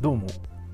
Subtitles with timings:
[0.00, 0.28] どうも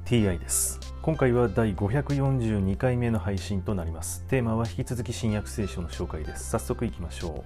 [0.04, 0.78] TI です。
[1.00, 4.22] 今回は第542回目の配信となります。
[4.28, 6.50] テーマは引き続き新約聖書の紹介です。
[6.50, 7.44] 早速いきましょう。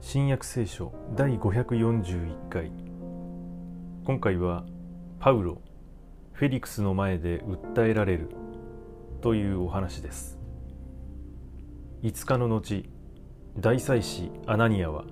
[0.00, 2.72] 新約聖書第541回。
[4.06, 4.64] 今回は
[5.20, 5.60] パウロ
[6.32, 8.30] フェリクスの前で訴えられる
[9.20, 10.37] というお話です。
[12.00, 12.84] 5日の後
[13.58, 15.02] 大祭司アナニアは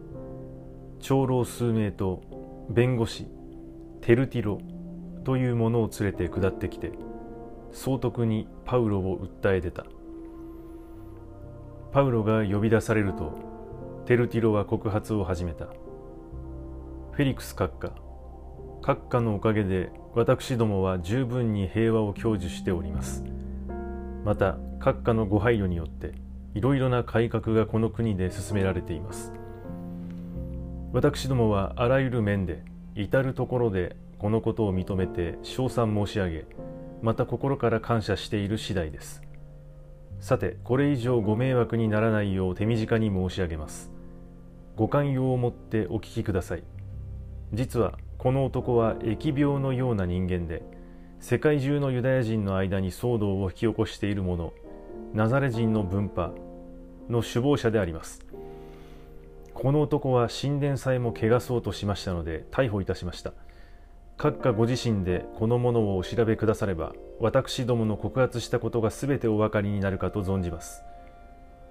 [1.00, 2.22] 長老数名と
[2.70, 3.26] 弁護士
[4.02, 4.60] テルティロ
[5.24, 6.92] という者を連れて下ってきて
[7.72, 9.84] 総督にパウロを訴え出た。
[11.92, 13.32] パウロが呼び出されると
[14.06, 15.64] テルティロは告発を始めた。
[15.64, 17.92] フェリクス閣下
[18.80, 23.24] 閣下のおかげで私どもは十分に平和を享受しております。
[24.24, 26.25] また閣下のご配慮によって
[26.56, 29.30] いろいろな改革がこの国で進められています。
[30.90, 36.46] 私どもはあらゆる面で至る所でこのことを認めて称賛申し上げ
[37.02, 39.20] また心から感謝している次第です。
[40.18, 43.92] さてこれ以上ご迷惑にならないよう手短に申し上げます。
[44.76, 46.62] ご寛容をもってお聞きください。
[47.52, 50.62] 実はこの男は疫病のような人間で
[51.20, 54.54] 世界中のユダヤ人の間に騒動を引き起こしている者
[55.12, 56.45] ナザレ人の分派
[57.08, 58.24] の首謀者であります。
[59.54, 63.32] この男は神殿さえも汚そうとしましたので逮捕いたしました。
[64.18, 70.82] 閣下ご自身でこのものをお調べくだされば私どもの告発したことが全てお分かりになるかと存じます。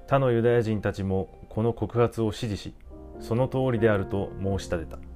[0.07, 2.75] 他のユダヤ人たちもこの告発を支持し
[3.19, 5.14] その通りであると申し立てた。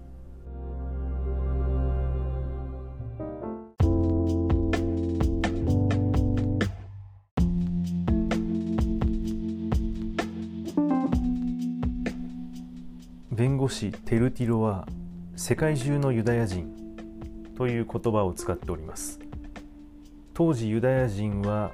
[13.39, 14.85] 弁護士テルティロは
[15.37, 16.75] 世界中のユダヤ人
[17.55, 19.17] という言葉を使っております。
[20.33, 21.71] 当時ユダヤ人は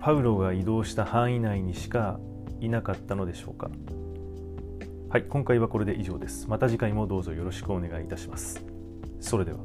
[0.00, 2.18] パウロが移動した範囲内にしか
[2.60, 3.70] いなかったのでしょうか。
[5.08, 6.48] はい今回はこれで以上です。
[6.48, 8.60] また次回もどうぞよろしくお願いいたします。
[9.20, 9.58] それでは。